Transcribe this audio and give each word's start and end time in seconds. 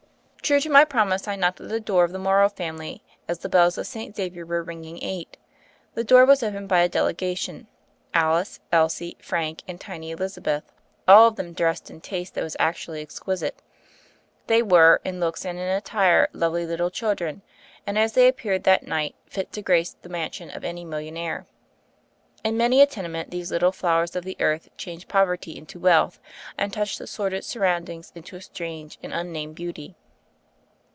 True 0.43 0.59
to 0.61 0.69
my 0.71 0.83
promise, 0.83 1.29
I 1.29 1.37
knocked 1.37 1.61
at 1.61 1.69
the 1.69 1.79
door 1.79 2.03
of 2.03 2.11
the 2.11 2.19
Morrow 2.19 2.49
family, 2.49 3.01
as 3.27 3.39
the 3.39 3.47
bells 3.47 3.77
of 3.77 3.87
St. 3.87 4.13
Xa 4.15 4.33
vier 4.33 4.45
were 4.45 4.61
ringing 4.63 5.01
eight. 5.01 5.37
The 5.93 6.03
door 6.03 6.25
was 6.25 6.43
opened 6.43 6.67
by 6.67 6.79
a 6.79 6.89
delegation, 6.89 7.67
Alice, 8.13 8.59
Elsie, 8.69 9.15
Frank, 9.21 9.61
and 9.67 9.79
tiny 9.79 10.11
Elizabeth, 10.11 10.63
all 11.07 11.27
of 11.27 11.37
them 11.37 11.53
dressed 11.53 11.89
in 11.89 12.01
taste 12.01 12.33
that 12.33 12.43
was 12.43 12.57
actually 12.59 13.01
exquisite. 13.01 13.61
They 14.47 14.61
were, 14.61 14.99
in 15.05 15.21
looks 15.21 15.45
and 15.45 15.57
in 15.57 15.69
attire, 15.69 16.27
lovely 16.33 16.65
little 16.65 16.89
children, 16.91 17.43
and, 17.87 17.97
as 17.97 18.11
they 18.13 18.27
ap 18.27 18.35
peared 18.37 18.65
that 18.65 18.85
night, 18.85 19.15
fit 19.29 19.53
to 19.53 19.61
grace 19.61 19.95
the 20.01 20.09
mansion 20.09 20.49
of 20.49 20.65
any 20.65 20.83
millionaire. 20.83 21.45
In 22.43 22.57
many 22.57 22.81
a 22.81 22.87
tenement 22.87 23.29
these 23.31 23.51
little 23.53 23.71
flowers 23.71 24.17
of 24.17 24.25
the 24.25 24.35
earth 24.41 24.67
change 24.75 25.07
poverty 25.07 25.55
into 25.57 25.79
wealth, 25.79 26.19
and 26.57 26.73
touch 26.73 26.97
the 26.97 27.07
sordid 27.07 27.45
surroundings 27.45 28.11
into 28.15 28.35
a 28.35 28.41
strange 28.41 28.97
and 29.01 29.13
unnamed 29.13 29.55
beauty. 29.55 29.95